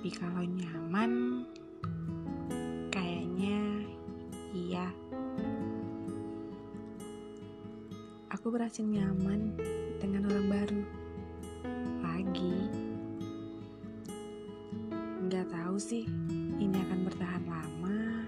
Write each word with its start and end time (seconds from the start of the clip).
tapi 0.00 0.16
kalau 0.16 0.40
nyaman 0.48 1.44
kayaknya 2.88 3.84
iya. 4.56 4.88
Aku 8.32 8.48
berhasil 8.48 8.80
nyaman 8.80 9.52
dengan 10.00 10.24
orang 10.32 10.48
baru. 10.48 10.82
Lagi 12.00 12.72
nggak 15.28 15.52
tahu 15.52 15.76
sih 15.76 16.08
ini 16.56 16.80
akan 16.80 17.04
bertahan 17.04 17.44
lama 17.44 18.24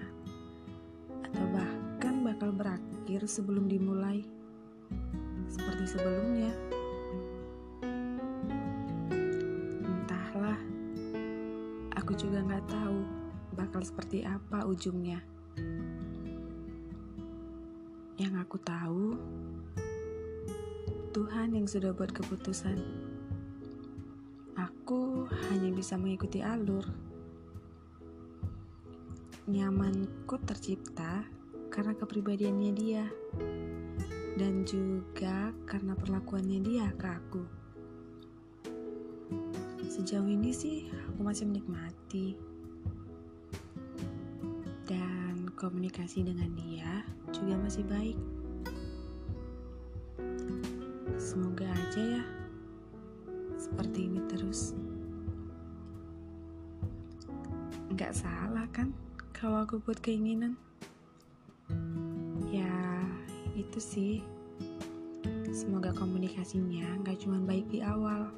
atau 1.25 1.45
bahkan 1.57 2.21
bakal 2.21 2.53
berakhir 2.53 3.25
sebelum 3.25 3.65
dimulai. 3.65 4.21
Seperti 5.49 5.97
sebelumnya. 5.97 6.53
Aku 12.03 12.19
juga 12.19 12.43
nggak 12.43 12.67
tahu 12.67 12.99
bakal 13.55 13.79
seperti 13.79 14.27
apa 14.27 14.67
ujungnya. 14.67 15.23
Yang 18.19 18.43
aku 18.43 18.57
tahu, 18.59 19.15
Tuhan 21.15 21.55
yang 21.55 21.63
sudah 21.63 21.95
buat 21.95 22.11
keputusan. 22.11 22.75
Aku 24.59 25.31
hanya 25.47 25.71
bisa 25.71 25.95
mengikuti 25.95 26.43
alur. 26.43 26.83
Nyamanku 29.47 30.43
tercipta 30.43 31.23
karena 31.71 31.95
kepribadiannya 31.95 32.71
dia, 32.75 33.07
dan 34.35 34.67
juga 34.67 35.55
karena 35.63 35.95
perlakuannya 35.95 36.59
dia 36.67 36.91
ke 36.99 37.07
aku. 37.07 37.62
Sejauh 39.93 40.25
ini 40.25 40.49
sih, 40.49 40.89
aku 40.89 41.21
masih 41.21 41.45
menikmati 41.45 42.33
dan 44.89 45.45
komunikasi 45.53 46.25
dengan 46.25 46.49
dia 46.57 47.05
juga 47.29 47.61
masih 47.61 47.85
baik. 47.85 48.17
Semoga 51.21 51.69
aja 51.69 52.01
ya 52.17 52.23
seperti 53.61 54.09
ini 54.09 54.17
terus. 54.25 54.73
Nggak 57.93 58.17
salah 58.17 58.65
kan 58.73 58.97
kalau 59.29 59.61
aku 59.61 59.77
buat 59.77 60.01
keinginan? 60.01 60.57
Ya 62.49 63.05
itu 63.53 63.77
sih. 63.77 64.25
Semoga 65.53 65.93
komunikasinya 65.93 66.97
nggak 67.05 67.21
cuma 67.21 67.37
baik 67.45 67.69
di 67.69 67.85
awal. 67.85 68.33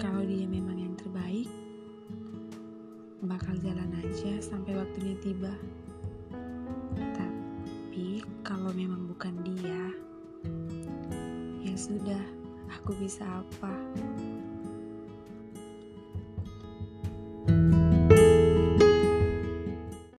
Kalau 0.00 0.24
dia 0.24 0.48
memang 0.48 0.80
yang 0.80 0.96
terbaik, 0.96 1.44
bakal 3.20 3.52
jalan 3.60 3.92
aja 4.00 4.40
sampai 4.40 4.72
waktunya 4.72 5.12
tiba. 5.20 5.52
Tapi 6.96 8.24
kalau 8.40 8.72
memang 8.72 9.04
bukan 9.12 9.36
dia, 9.44 9.92
ya 11.60 11.74
sudah, 11.76 12.24
aku 12.72 12.96
bisa 12.96 13.28
apa? 13.28 13.76